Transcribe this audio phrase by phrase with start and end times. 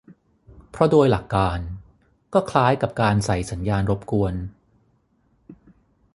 [0.71, 1.59] เพราะโดยหลักการ
[2.33, 4.33] ก็คล้ายกับการใส่สัญญาณรบกวน